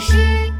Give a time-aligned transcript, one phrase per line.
[0.00, 0.52] 事。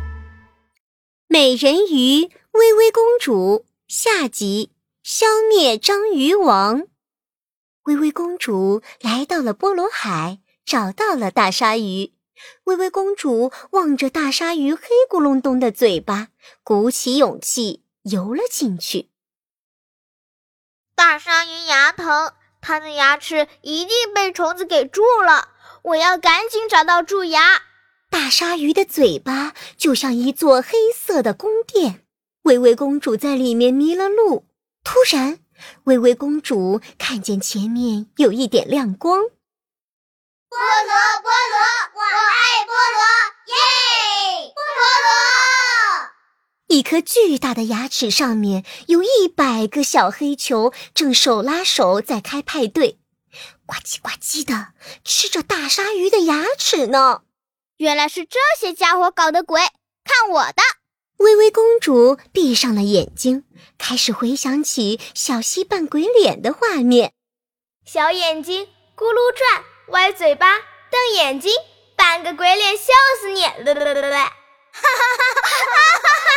[1.26, 4.70] 美人鱼微微公主下集：
[5.02, 6.84] 消灭章鱼王。
[7.84, 12.12] 微微公主来到了波罗海，找到了大鲨鱼。
[12.64, 16.28] 微微公主望着大鲨鱼黑咕隆咚的嘴巴，
[16.62, 19.10] 鼓起勇气游了进去。
[20.94, 25.48] 大鲨鱼牙疼，它的牙齿一定被虫子给蛀了。
[25.82, 27.62] 我要赶紧找到蛀牙。
[28.10, 32.04] 大鲨鱼的嘴巴就像一座黑色的宫殿，
[32.42, 34.46] 薇薇公主在里面迷了路。
[34.82, 35.40] 突然，
[35.84, 39.20] 薇薇公主看见前面有一点亮光。
[39.20, 41.58] 菠萝，菠萝，
[41.94, 43.02] 我爱菠萝，
[43.48, 43.54] 耶！
[44.54, 44.58] 菠
[45.04, 45.08] 萝，
[46.68, 52.98] 一颗巨大的牙齿上面有一百个小黑球，正手拉手在开派对，
[53.66, 54.68] 呱唧呱唧的
[55.04, 57.22] 吃着大鲨鱼的牙齿呢。
[57.78, 59.60] 原来是这些家伙搞的鬼！
[60.02, 60.62] 看我的！
[61.18, 63.44] 微微公主闭上了眼睛，
[63.78, 67.12] 开始回想起小溪扮鬼脸的画面：
[67.86, 70.56] 小眼睛咕噜转，歪嘴巴
[70.90, 71.52] 瞪眼睛，
[71.94, 72.82] 扮个鬼脸笑
[73.20, 73.42] 死你！
[73.42, 73.74] 哈哈哈
[75.14, 75.76] 哈哈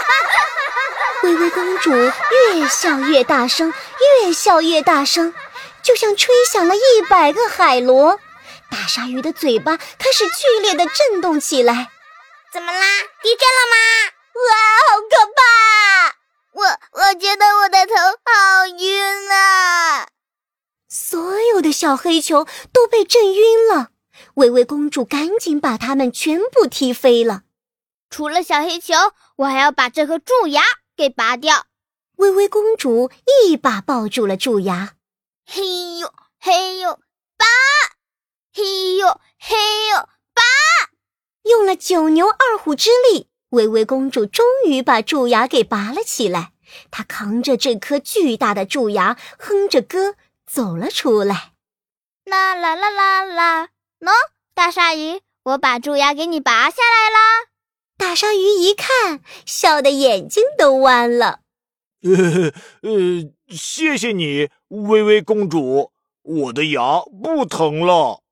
[0.04, 1.24] 哈！
[1.24, 3.74] 微微公主越笑越大声，
[4.24, 5.34] 越笑越大声，
[5.82, 8.20] 就像吹响了一百个海螺。
[8.72, 11.92] 大鲨鱼的嘴巴开始剧烈的震动起来，
[12.54, 12.80] 怎么啦？
[13.22, 13.76] 地震了吗？
[14.34, 14.52] 哇，
[14.88, 16.16] 好可怕！
[16.54, 16.64] 我
[17.04, 17.94] 我觉得我的头
[18.26, 20.08] 好晕啊！
[20.88, 23.90] 所有的小黑球都被震晕了，
[24.36, 27.44] 微微公主赶紧把它们全部踢飞了。
[28.10, 28.96] 除了小黑球，
[29.36, 30.64] 我还要把这颗蛀牙
[30.96, 31.66] 给拔掉。
[32.16, 34.94] 微微公主一把抱住了蛀牙，
[35.46, 37.00] 嘿呦嘿呦，
[37.38, 37.46] 拔！
[38.54, 39.08] 嘿呦
[39.40, 39.56] 嘿
[39.92, 39.98] 呦，
[40.34, 40.42] 拔！
[41.44, 46.52] 用了九牛二虎之力，微微公主终于把蛀牙给拔了起来。
[46.92, 50.16] 她扛着这颗巨大的蛀牙，哼着歌
[50.46, 51.54] 走了出来。
[52.26, 53.70] 啦啦啦啦啦！
[54.02, 54.12] 喏，
[54.54, 57.48] 大鲨鱼，我把蛀牙给你拔下来啦！
[57.98, 61.40] 大鲨鱼一看，笑得眼睛都弯了。
[62.04, 68.24] 呃呃，谢谢你，微微公主，我的牙不疼了。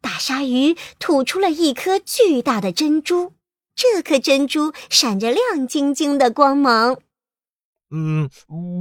[0.00, 3.34] 大鲨鱼吐出了一颗巨大的珍珠，
[3.74, 6.98] 这颗珍珠闪着亮晶晶的光芒。
[7.90, 8.30] 嗯，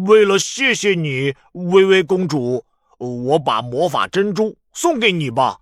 [0.08, 2.63] 为了谢谢你，微微公主，
[2.97, 5.59] 我把魔法珍珠送给你吧。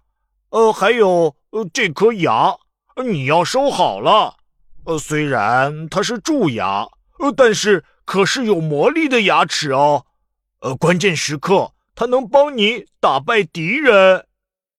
[0.50, 2.56] 呃，还有呃这颗牙，
[3.04, 4.36] 你要收好了。
[4.86, 6.88] 呃，虽然它是蛀牙，
[7.20, 10.06] 呃，但是可是有魔力的牙齿哦。
[10.60, 14.27] 呃，关键时刻它能帮你打败敌人。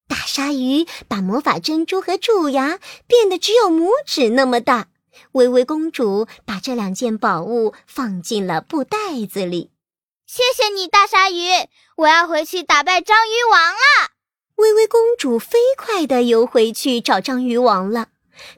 [0.09, 4.87] 大鲨鱼把魔法珍珠和蛀牙变得只有拇指那么大。
[5.33, 8.97] 微微公主把这两件宝物放进了布袋
[9.31, 9.71] 子里。
[10.25, 11.49] 谢谢你，大鲨鱼！
[11.97, 14.11] 我要回去打败章鱼王了。
[14.55, 18.07] 微微公主飞快地游回去找章鱼王了。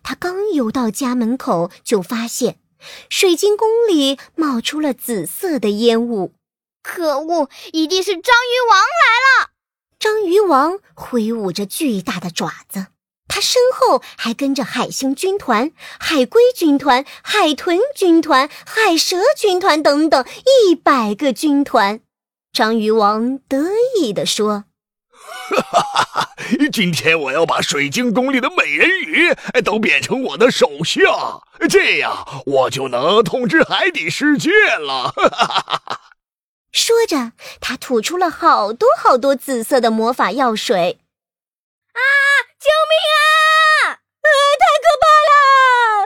[0.01, 2.59] 她刚游到家门口，就发现
[3.09, 6.33] 水晶宫里冒出了紫色的烟雾。
[6.81, 9.50] 可恶，一定是章鱼王来了！
[10.51, 12.87] 王挥舞着巨大的爪子，
[13.29, 20.25] 他身后还跟着海星军团、海龟军团、海豚军团、海蛇军团等等
[20.67, 22.01] 一百个军团。
[22.51, 23.67] 章鱼王得
[23.97, 24.65] 意地说：“！
[26.73, 30.99] 今天我要把水晶宫里的美人鱼都变成我的手下，
[31.69, 36.01] 这样我就能统治海底世界了。”哈哈哈哈
[36.71, 40.99] 说着，他吐出了好多好多紫色的魔法药水。
[41.93, 41.99] 啊！
[42.59, 43.91] 救命啊！
[43.91, 44.27] 啊！
[44.59, 45.33] 太可怕了！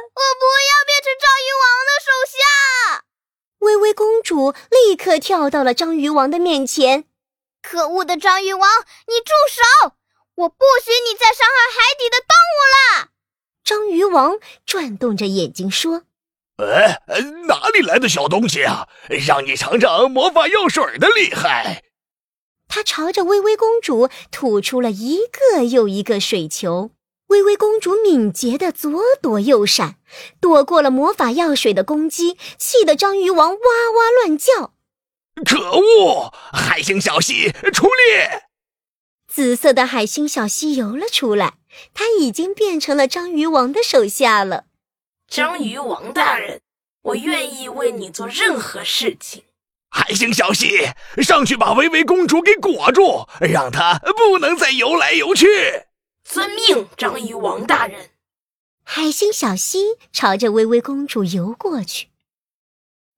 [0.01, 3.03] 我不要变成章鱼王的手下！
[3.59, 7.05] 微微公主立刻跳到了章鱼王的面前。
[7.61, 8.69] 可恶的章鱼王，
[9.07, 9.93] 你住手！
[10.35, 13.09] 我不许你再伤害海底的动物了！
[13.63, 16.03] 章鱼王转动着眼睛说。
[16.57, 17.01] 哎，
[17.47, 18.87] 哪里来的小东西啊？
[19.27, 21.83] 让你尝尝魔法药水的厉害！
[22.67, 26.91] 他朝着微微公主吐出了一个又一个水球。
[27.27, 29.95] 微微公主敏捷的左躲右闪，
[30.39, 34.73] 躲过了魔法药水的攻击，气得章鱼王哇哇乱叫。
[35.43, 36.33] 可恶！
[36.53, 38.43] 海星小溪出列！
[39.27, 41.55] 紫色的海星小溪游了出来，
[41.93, 44.65] 它已经变成了章鱼王的手下了。
[45.27, 46.61] 章鱼王大人，
[47.01, 49.43] 我愿意为你做任何事情。
[49.89, 55.47] 海星小溪，上去把微微公主给裹住，让她不能再游来游去。
[56.23, 58.11] 遵命，章鱼王大人。
[58.83, 62.09] 海星小溪朝着微微公主游过去，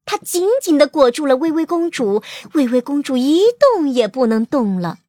[0.06, 5.00] 他紧紧的裹住了微微公主，微微公主一动也不能动了。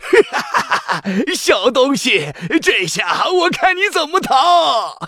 [0.00, 1.02] 哈哈哈！
[1.34, 4.98] 小东西，这下我看你怎么逃！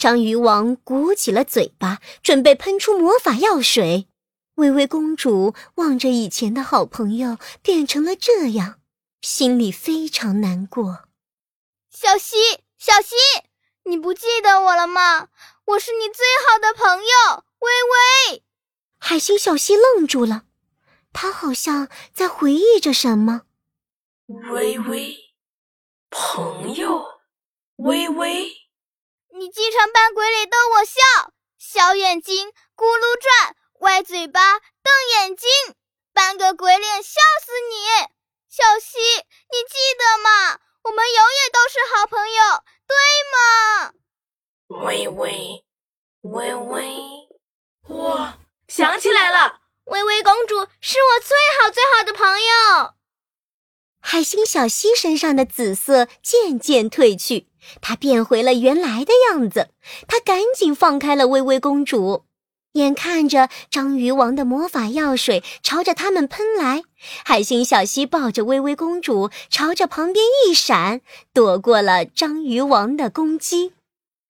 [0.00, 4.08] 章鱼王鼓起了嘴巴，准备喷出魔法药水。
[4.54, 8.80] 微微公主望着以前的好朋友变成了这样，
[9.20, 11.04] 心里非常难过。
[11.90, 12.38] 小溪，
[12.78, 13.14] 小溪，
[13.84, 15.28] 你不记得我了吗？
[15.66, 17.68] 我是你最好的朋友，微
[18.32, 18.42] 微。
[18.98, 20.44] 海星小溪愣住了，
[21.12, 23.42] 他好像在回忆着什么。
[24.50, 25.14] 微微，
[26.08, 27.04] 朋友，
[27.76, 28.50] 微微，
[29.32, 31.00] 你经常扮鬼脸逗我笑，
[31.58, 33.56] 小眼睛咕噜转。
[33.80, 35.48] 歪嘴巴，瞪眼睛，
[36.12, 38.06] 扮个鬼脸笑死你！
[38.50, 40.60] 小溪，你记得吗？
[40.82, 42.96] 我们永远都是好朋友，对
[43.32, 43.92] 吗？
[44.84, 45.64] 微微，
[46.20, 47.28] 微微，
[47.88, 48.34] 我
[48.68, 52.94] 想起来了，微微公主是我最好最好的朋友。
[54.00, 57.46] 海星小溪身上的紫色渐渐褪去，
[57.80, 59.68] 它变回了原来的样子。
[60.08, 62.24] 它赶紧放开了微微公主。
[62.74, 66.84] 眼看着章鱼王的魔法药水朝着他们喷来，
[67.24, 71.00] 海星小溪抱着微微公主朝着旁边一闪，
[71.34, 73.72] 躲过了章鱼王的攻击。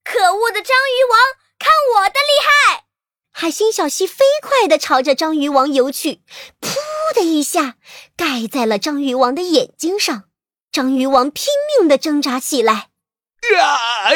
[0.02, 1.18] 可恶的章鱼王，
[1.58, 2.84] 看我的厉害！
[3.32, 6.20] 海星小溪飞快地朝着章鱼王游去，
[7.14, 7.76] 的一下
[8.16, 10.24] 盖在了章鱼王的眼睛上。
[10.72, 11.46] 章鱼王拼
[11.78, 12.90] 命的挣扎起来。
[13.58, 14.10] 啊！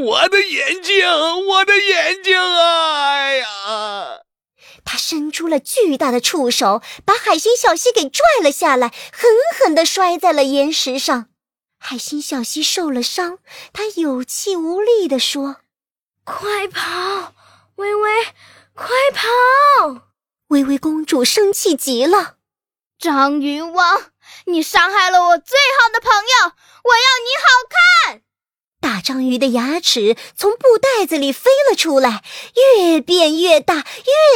[0.00, 1.06] 我的眼睛，
[1.46, 3.14] 我的眼睛啊！
[3.14, 4.20] 哎呀！
[4.84, 11.28] 他伸出了巨大的触手，把海星小溪给拽了下来，狠狠的摔在了岩石上。
[11.78, 13.38] 海星小溪受了伤，
[13.72, 15.56] 他有气无力地说
[16.24, 17.34] ：“快跑，
[17.76, 18.24] 微微，
[18.74, 20.02] 快跑！”
[20.48, 22.36] 微微公主生气极了
[22.98, 24.12] ：“章鱼王，
[24.46, 26.52] 你伤害了我最好的朋友，
[26.84, 28.22] 我要你好看！”
[28.80, 32.24] 大章鱼的牙齿从布袋子里飞了出来，
[32.78, 33.84] 越变越大，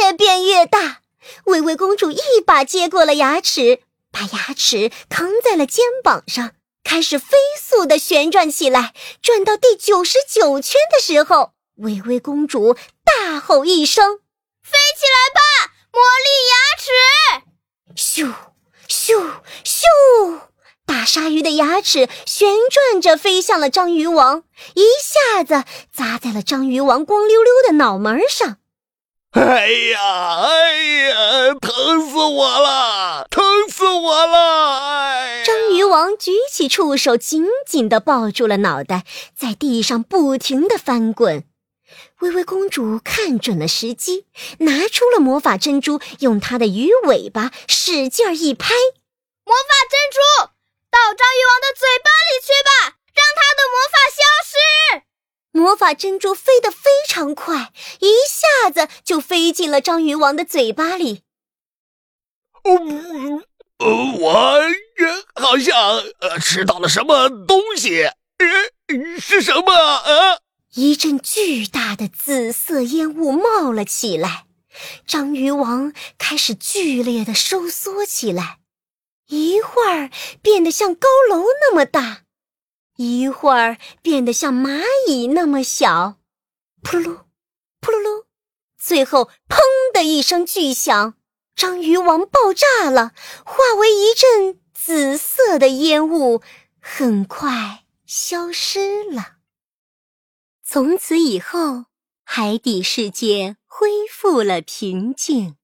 [0.03, 1.01] 越变越大。
[1.45, 3.81] 微微公主一把接过了牙齿，
[4.11, 6.51] 把牙齿扛在了肩膀上，
[6.83, 8.93] 开始飞速的旋转起来。
[9.19, 14.19] 转到第九十九圈的时候，微微公主大吼一声
[14.61, 16.85] ：“飞起来吧，魔力牙齿！”
[17.95, 18.33] 咻
[18.87, 20.39] 咻咻。
[20.85, 24.43] 大鲨鱼的牙齿旋转着飞向了章鱼王，
[24.75, 28.57] 一下子砸在了章鱼王光溜溜的脑门上。
[29.31, 30.75] 哎呀，哎
[31.09, 34.79] 呀，疼死我了，疼死我了！
[34.79, 39.05] 哎，章鱼王举起触手，紧紧地抱住了脑袋，
[39.35, 41.45] 在地上不停地翻滚。
[42.19, 44.25] 微微公主看准了时机，
[44.59, 48.73] 拿出了魔法珍珠，用她的鱼尾巴使劲一拍，
[49.45, 50.53] 魔法珍珠。
[50.89, 54.53] 到章鱼王的嘴巴里去吧，让他的魔法消失。
[55.51, 61.23] 魔法珍珠飞得非常快，一下子就飞进了章鱼王的嘴巴里。
[62.63, 62.71] 哦，
[63.79, 63.87] 呃，
[64.19, 64.61] 我
[65.33, 65.75] 好像
[66.19, 70.37] 呃吃到了什么东西，呃，是什么啊？
[70.75, 74.47] 一阵巨大的紫色烟雾冒了起来，
[75.05, 78.57] 章鱼王开始剧烈的收缩起来。
[79.27, 80.09] 一会儿
[80.41, 82.23] 变得像高楼那么大，
[82.97, 86.17] 一会儿变得像蚂蚁那么小，
[86.81, 87.19] 扑噜噜，
[87.79, 88.23] 扑噜噜，
[88.75, 89.59] 最后砰
[89.93, 91.13] 的一声巨响，
[91.55, 93.13] 章鱼王爆炸了，
[93.45, 96.41] 化为一阵紫色的烟雾，
[96.79, 99.33] 很快消失了。
[100.73, 101.85] 从此以后，
[102.25, 105.55] 海底世界恢复了平静。